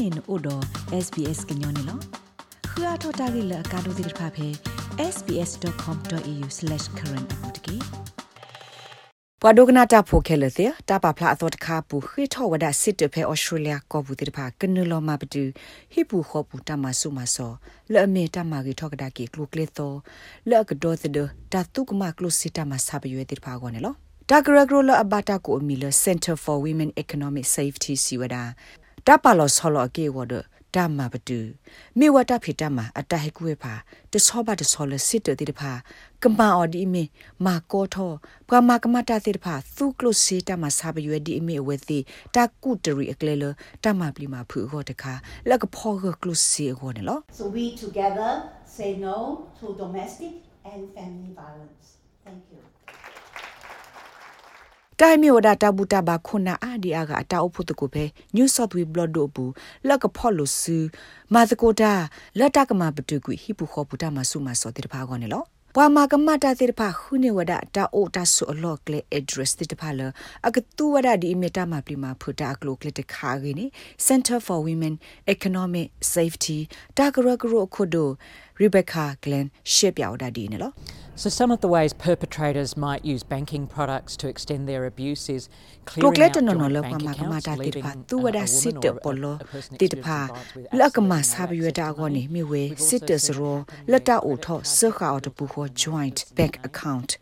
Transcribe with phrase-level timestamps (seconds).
[0.00, 0.62] နေနို့တော့
[1.04, 1.98] SBS ကညောနေလော
[2.70, 4.48] ခရထတာဂိလကာဒိုတိဖာဖေ
[5.14, 7.76] sbs.com.au/current အပူတကေ
[9.40, 15.42] ပဝဒကနာတာဖိုခဲလတဲ့တာပါဖလာအသောတခါပူခိထောဝဒစစ်တဖဲဩစတြေးလျကောဘူးတိဖာကနလောမပတူ
[15.92, 17.52] ဟိပူခောပူတမဆုမဆော
[17.92, 19.92] လဲ့အမေတမဂီထောကဒါကီကလုကလေသော
[20.50, 21.18] လဲ့ကဒေါ်သဒ
[21.52, 23.94] တာတုကမကလုစီတမဆာဘရွေတိဖာကောနေလော
[24.32, 28.36] တာဂရဂရလအဘတာကိုအမီလ Center for Women Economic Safety စီဝဒ
[29.06, 30.34] တပါလောဆောလအကေဝဒ
[30.74, 31.40] တမပတူ
[31.98, 33.74] မေဝတာဖိတမအတဟေကွေဖာ
[34.12, 35.72] တဆောဘတဆောလစစ်တတိတဖာ
[36.22, 37.04] ကမ္ဘာအော်ဒီမီ
[37.44, 38.12] မာကောထော
[38.48, 41.98] ပကမာကမတာတိတဖာသူကလုစီတမဆာဘရွေဒီမီဝေတိ
[42.34, 43.44] တာကုတရီအကလေလ
[43.84, 45.12] တမပလီမာဖူဟောတခါ
[45.48, 48.30] လကဖောကကလုစီဟောနေလော So we together
[48.76, 49.16] say no
[49.58, 50.34] to domestic
[50.70, 51.86] and family violence.
[52.24, 52.69] Thank you.
[55.04, 58.04] တိုင်မြော်ဒါတာဘူတာဘာခုနာအာဒီအာကအတာအဖို့တကိုပဲ
[58.36, 59.52] New South Wales Blood တို့ဘူး
[59.88, 60.76] လက်ကဖော်လို့စူ
[61.34, 61.92] မာသကိုတာ
[62.38, 65.42] လက်တကမပတူကွီဟိပူခောပူတာမဆူမစောတိတဖာကောနေလော
[65.74, 70.00] ပွာမာကမတာတိတဖာခုနေဝဒတာအိုတာဆူအလော့ကလေ address တိတဖာလ
[70.46, 73.66] အကတူဝဒဒီမီတာမပလီမာဖူတာကလိုကလတခါဂိနေ
[74.06, 74.94] Center for Women
[75.34, 76.58] Economic Safety
[76.96, 78.08] တာဂရဂရခုဒို
[78.60, 80.72] Rebecca Glenn ရှေ့ပြောက်တာဒီနေလော
[81.20, 85.50] So, some of the ways perpetrators might use banking products to extend their abuse is
[85.84, 87.88] clearing out joint bank accounts, leaving a,
[88.38, 89.04] a woman or a,
[89.34, 90.66] a person experiencing violence with
[95.68, 97.18] joint bank account.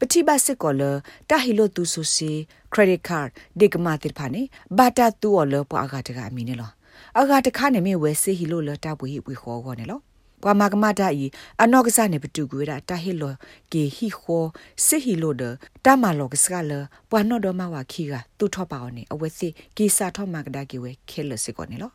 [0.00, 0.82] ပတိပါစစ်ကောလ
[1.30, 2.30] တာဟီလိုတူဆူစီ
[2.72, 4.42] credit card ဒီကမာတိဖာနေ
[4.78, 6.70] ဘာတာတူော်လပွားကတကအမီနေလော
[7.18, 10.00] အကတခါနေမြဝဲစီဟီလိုလတာပွေပွေခေါ်ခေါ်နေလော
[10.42, 11.26] ပွာမကမတာဤ
[11.62, 13.32] အနောက်ကစားနေပတူကွေတာတာဟီလို
[13.72, 14.48] ကေဟီခေါ်
[14.84, 15.42] စီဟီလိုဒ
[15.84, 16.72] တာမလောကစကလ
[17.10, 21.92] ပွာနော့ဒမဝခီကတူထောပါအောင်နေအဝဲစီကီစာထောမကဒါကေဝဲခဲလစစ်ကောနေလော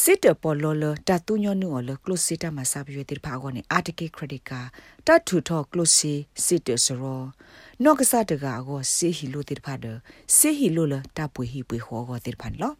[0.00, 4.60] စစ်တပေါ်လောလတတူညနုော်လကလုစစ်တမစာပြွေတိဖာကောနေအာတကေခရဒစ်ကာ
[5.06, 6.14] တတ်ထူထောကလုစီ
[6.44, 7.22] စစ်တစရော
[7.84, 9.86] နော့ကစားတကာကိုစေဟီလိုတိဖာဒ
[10.36, 12.72] စေဟီလိုလတပွေဟီပွေခေါ်ကောတိဖန်လော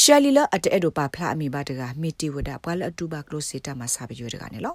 [0.00, 4.74] ရှာလီလာအတဲဒိုပါဖလာအမီဘာတကမီတီဝဒပွာလအတူပါကလိုစီတာမစာပရွေတကနေလော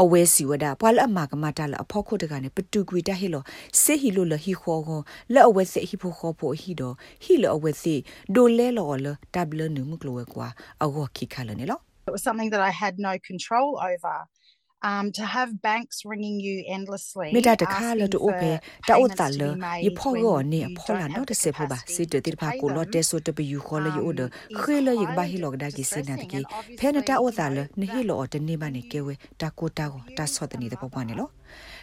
[0.00, 3.42] အဝဲစီဝဒပွာလအမကမတာလအဖောက်ခုတကနေပတူကွီတဟီလော
[3.82, 5.00] စေဟီလိုလဟီခေါကို
[5.34, 6.92] လက်အဝဲစီဟီဖိုခေါဖိုဟီဒို
[7.24, 7.94] ဟီလောအဝဲစီ
[8.34, 10.48] ဒိုလဲလောလတဘလနုမကလောကွာ
[10.84, 14.16] အဝခိခါလနေလော It was something that I had no control over.
[14.80, 17.28] Um, to have banks ringing you endlessly.
[17.36, 18.50] မေတာတခါလ asking တူ for ပေ
[18.88, 19.48] တာဥ payments တ to လ be
[19.86, 22.48] ယ made ဖော when ရောနေ you ဖောလာ don't နော have တ the စေဖောပါ capacity စစ်တတိဖာ
[22.50, 22.92] to ကို pay လော them.
[22.94, 29.08] တဲဆိုတပယူခေါ်လယိုဒ um, is ခေလယဘ highly ဟီလောကဒါကိစနာတကိ distressing and ဖဲနတာဥ obviously, တလ you know, နဟီလောတနေမနေကေဝ
[29.40, 31.28] တာကိုတာကိုတာဆောတနေတဲ့ပပနေလော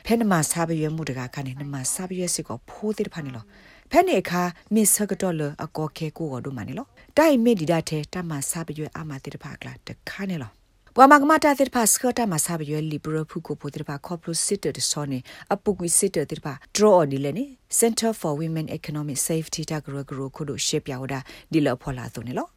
[0.05, 3.43] ဖဲနမစာပရွေမှုတကခနဲ့နမစာပရွေစစ်ကိုဖိုးတဲ့ဖာနေလော
[3.91, 4.41] ဖဲနေအခါ
[4.73, 6.85] မစ်ဆကတော့လအကောခဲကိုကိုတို့မနေလော
[7.17, 10.51] တိုင်မေဒီဒတ်တဲ့တမစာပရွေအမတဲ့ဖာကလာတခါနေလော
[10.97, 15.19] ပဝမကမတာတဲ့ဖာစကတာမဆာဘရွေလီဘရဖူကိုပိုတဲ့ဖာကော့ပလိုစစ်တဆောနေ
[15.53, 17.45] အပုကွီစစ်တဲ့ဖာ draw ဒီလေနေ
[17.79, 21.15] Center for Women Economic Safety တဂရဂရခုတို့ရှေ့ပြောဝဒ
[21.53, 22.47] ဒီလဖော်လာသူနေလော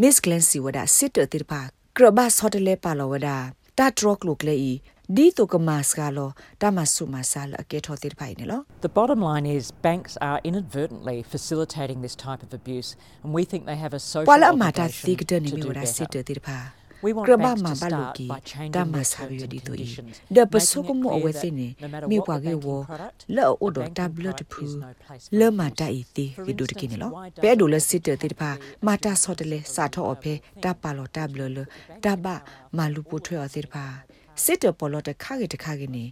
[0.00, 1.60] Miss Glancy ဝဒစစ်တဲ့ဖာ
[1.96, 3.28] ကရဘတ်ဟိုတယ်လေပါလောဝဒ
[3.78, 4.56] တာ draw ကလုကလေ
[5.16, 6.30] ဒီတုကမစကလော
[6.62, 12.88] တမဆုမဆာလအကေထောတဲ့ဖိုင်နေလော The bottom line is banks are inadvertently facilitating this type of abuse,
[13.22, 16.77] and we think they have a social ပွာလမတာစီ obligation ကတဲ့နေ to မီ do ဝဒစစ် better.
[17.02, 19.20] တဲ့ဖာ We want ကရဘ banks မ to ဘလု start ကီ by changing တမ their ဆာ
[19.22, 21.86] terms ဘရွေ and ဒီတူဤ conditions, ဒပ making ဆု it ကမော clear ဝဲ that စနေ no
[21.92, 24.64] matter မိ what ပွား the ကေဝ banking product, လောအို a ဒ banking တဘလတ product ဖူ
[24.66, 25.76] is no place for လောမ abuse.
[25.80, 28.56] တိုင်တီ For ဒီဒိုတကိနေ instance, လော why does ပဲဒိုလ it စစ်တဲ့ have တိ to ဖာ be
[28.82, 30.32] a မာတာ bank ဆော့တလေ for စာထော့အဖေ
[30.64, 31.58] တပါလောတဘလလ
[32.04, 32.26] တဘ
[32.76, 33.84] မာလူပိုထွေအစစ်ဖာ
[34.44, 36.04] စစ်တပေါ်လောတခါကေတခါကေနေ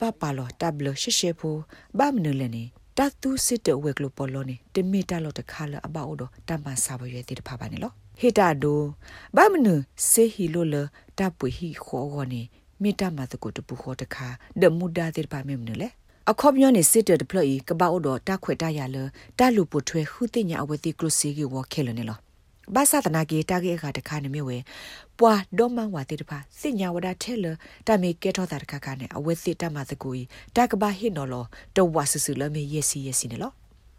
[0.00, 1.56] ပပါလောတဘလရှေရှေဖို
[1.98, 2.64] ဘာမနလနေ
[2.98, 8.80] တတူစစ်တဝဲကလိုပေါ်လောနေတမီတာလောတခါလအဘောဒတမဆာဘရွေတိဖာပါနေလော ဟေတာဒို
[9.36, 9.68] ဘာမန
[10.10, 10.74] စေဟီလိုလ
[11.18, 12.42] တပွေဟီခေါ်ခေါ်နေ
[12.82, 14.28] မေတ္တာမတကုတပူခေါ်တခါ
[14.60, 15.88] ဒမူဒါတိပါမေမနလေ
[16.30, 18.96] အခေါပညောနေစစ်တဲ့ပလော့ဤကပောက်တော့တခွေတရလ
[19.38, 22.18] တလူပုထွဲခုတင်ညာအဝတိကလုစီကီဝခဲလနေလော
[22.74, 24.58] ဘာသာတနာကေတာကေအခါတခါနေမြဝဲ
[25.18, 27.46] ပွာဒေါမန်ဝါတိတဖာစညာဝဒထဲလ
[27.86, 30.22] တမေကေထောတာတခါခါနေအဝတိတမသကူဤ
[30.56, 31.44] တကဘာဟိနော်လော
[31.76, 33.52] တဝါဆဆူလမေယစီယစီနေလော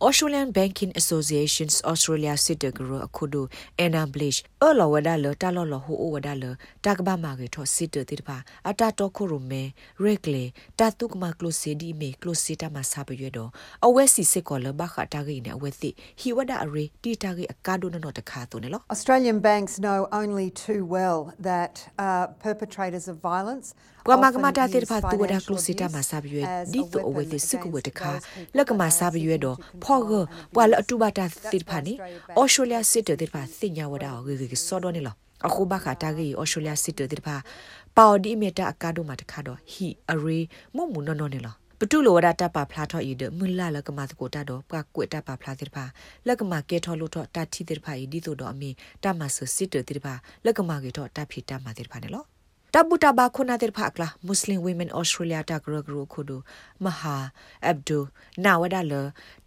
[0.03, 7.55] Australian Banking Association's Australia a Akudu ena blish, ola Wadala Talolo Ho Wadala Dagba Margaret
[7.65, 15.57] Sita Tirpa Atato Kurume Regle Tatuk Maklose di Me Closita Masabuedo Awesi Sekola Baka Tarina
[15.57, 18.83] Wethi Hiwada Are Ditari ne lo.
[18.91, 23.73] Australian banks know only too well that uh, perpetrators of violence
[24.07, 28.11] ကမကမတာတိဖာတူဝဒါကလိုစီတာမဆာပရွေဒီတူအဝဲသိစစ်ကဝတခါ
[28.55, 30.11] လက်ကမဆာပရွေတော့ဖောဂ
[30.53, 31.93] ပွာလအတူဘာတာတိဖာနီ
[32.37, 35.15] အော်စတြေးလျစစ်တတိဖာစင်ညာဝဒါဂေဂေစောဒိုနေလော
[35.47, 37.35] အခုဘခတာဂီအော်စတြေးလျစစ်တေတပါ
[37.97, 40.39] ပေါဒီမီတာအကာဒိုမှာတခါတော့ဟီအရေ
[40.75, 45.85] မုံမူနော်နော်နေလားပတူလိုရတာပါဖလာထော်ဤဒမွလာလကမတ်ကိုတာတော့ပကွက်တာပါဖလာတိပါ
[46.27, 48.69] လက်ကမကဲထော်လို့တော့တာတီတိပါဤဒီဆိုတော့အမီ
[49.03, 50.13] တာမဆစစ်တေတပါ
[50.45, 52.32] လက်ကမကေတော့တာဖီတာမတိပါနေလို့တဘူတဘာခုနာတဲ့ဖာကလာမွတ်စလင်ဝီမန်အော်စတြေးလျ
[55.49, 56.37] တာဂရဂရခုဒူ
[56.83, 57.15] မဟာ
[57.65, 57.99] အဗ်ဒူ
[58.45, 58.93] နာဝဒါလ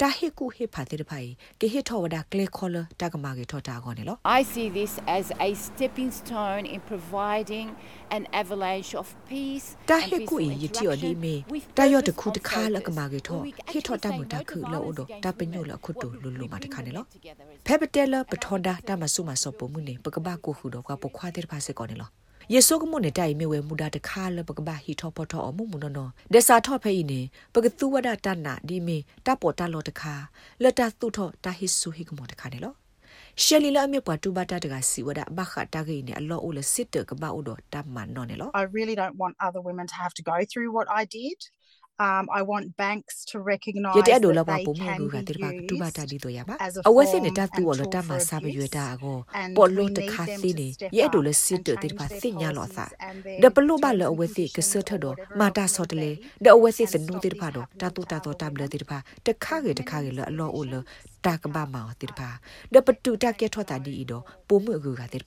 [0.00, 1.28] တာဟီကူဟီဖာတဲ့ဖိုင်
[1.60, 7.68] ကေဟီထောဝဒါကလေခေါ်လတာကမာကေထောတာကောနေလော I see this as a stepping stone in providing
[8.16, 11.34] an avalanche of peace တာဟေကူယတီော်ဒီမေ
[11.78, 13.40] တာယောတခုတခါလကမာကေထော
[13.70, 17.04] ခေထောတာမတာခုလောအိုဒတာပညိုလခုတူလူလူမာတခါနေလော
[17.66, 20.66] ဖဲပတဲလပထောဒါတာမဆုမဆောပမှုနေပကဘာကိုခု
[22.46, 27.20] တော့ကပခွာတဲ့ဖာစေကောနေလောယေဆုကမွန်နေတိုင်မြေဝဲမူဒါတခါလပကဘာဟီထောပေါ်ထောအမှုမူနော်နော်ဒေစာထောဖဲဤနေ
[27.54, 30.14] ပကသူဝဒတနာဒီမေတပေါ်တလောတခါ
[30.62, 32.74] လတသူထောတာဟိဆုဟိကမောတခါနေလော
[33.42, 41.38] ရှယ်လီလာမြေပွားတူဘတာတကစီဝဒဘခတာဂိနေအလောအိုလစစ်တကဘာအိုဒတမန်နော်နေလော I really don't want other women to have to go through what I did.
[41.98, 46.02] Um, I want banks to recognize ယတဲ့ဒိုလာ that ပါ they ပုံမ can ကူက be တဲ့ပါတူပါတာ
[46.04, 49.00] used ဒီတော့ရပါ as a အဝဲစနေတ form တူ and လ tool တမ for ဆာပရွေတာ abuse.
[49.02, 51.68] ကို And ပေါ် we လို့တ need ခါ them စီ to နေ step ရဲ့ဒိုလ up စစ်တ
[51.72, 54.70] and တဲ့ပါ change စညာ their လောသာ policies and their ဒပလို့ပါလ terms အ and ဝဲစီက conditions
[54.70, 57.38] စထတော့ or whatever မာတာ else ဆော်တ may လေ be ဒအဝဲစီ and စနူ stop တဲ့ the
[57.42, 58.70] ပါတော့တာတူ happening တာ to တော့ our တာဘလ women.
[58.74, 60.74] တဲ့ပါတခါကေတခါကေလအလောအိုလ
[61.26, 62.28] တာကဘာမာတဲ့ပါ
[62.72, 65.22] ဒပတူတာကေထောတာဒီတော့ပုံမှုကူကတဲ့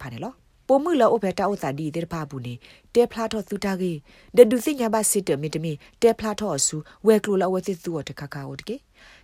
[0.70, 2.54] ပါနေလောပုံမှုလောအဖက်တာဥတာဒီတဲ့ပါဘူးနေ
[2.96, 3.92] တဲဖလာတော့သူတာကေ
[4.38, 5.72] ဒဒုစိညာဘစစ်တမီတမီ
[6.02, 8.76] တဲဖလာတော့အဆူဝဲကလိုလအဝဲစစ်သူတ်တခါခါဟုတ်ကေ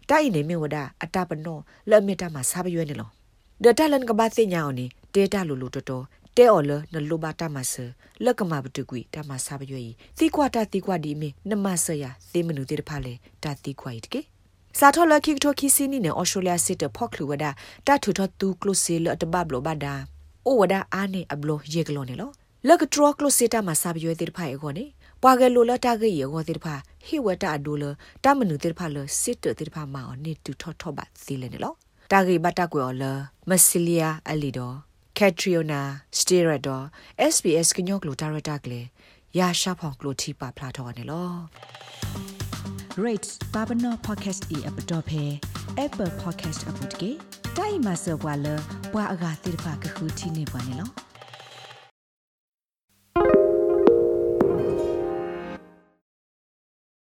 [0.10, 1.60] တိုင်နေမြဝဒအတပနော
[1.90, 3.10] လက်မီတာမှာစာပရွေးနေလော
[3.64, 6.04] ဒတလန်ကဘာစိညာအောင်နေတေတာလူလူတော်တော်
[6.38, 7.74] တဲအော်လနလိုဘာတာမဆ
[8.24, 13.14] လက်ကမဘတကွီတာမစာပရွေးသီကွာတာသီကွာဒီမီနမဆယာသေမနုတေတဖာလေ
[13.44, 14.22] တာသီကွာဤတကေ
[14.80, 17.46] စာထောလခိကတိုခီစီနီနေအော်စတြေးလျစစ်တဖော့ကလူဝဒ
[17.88, 19.96] တာထူထတူကလိုစီလတ်ဘဘလဘဒါ
[20.46, 22.32] အိုဝဒအာနေအဘလရေကလောနေလော
[22.68, 24.86] လက်ကထရကလိုစီတာမစာပရွေးတေတဖာအေကောနေ
[25.22, 26.76] ပွာကလိုလတာကေယေကောတေတဖာ
[27.06, 27.84] ဟိဝတာဒိုလ
[28.24, 31.74] တာမနုတေတဖာလစစ်တတေတဖာမာနေတူထောထောဘသီလေနေလော
[32.12, 33.04] တာဂေဘတာကွယ်လ
[33.50, 34.72] မဆီလီယာအလီဒို
[35.18, 35.82] ကက်ထရီယိုနာ
[36.18, 36.82] စတီရဒို
[37.34, 38.82] SBS ကညောကလိုတာရတာကလေ
[39.38, 41.30] ရာရှာဖောင်ကလိုတီပါဖလာထောနေလော
[43.06, 45.24] rate babano podcast e app dot phe
[45.86, 47.12] apple podcast app dot ke
[47.56, 48.56] dai ma so wa lo
[48.96, 50.86] wa aga tir pa ka khu thi ne ba ne lo